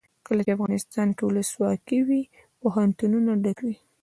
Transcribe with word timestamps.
کله 0.27 0.41
چې 0.45 0.55
افغانستان 0.55 1.07
کې 1.15 1.23
ولسواکي 1.25 1.99
وي 2.07 2.21
پوهنتونونه 2.61 3.31
ډک 3.43 3.57
وي. 3.65 3.75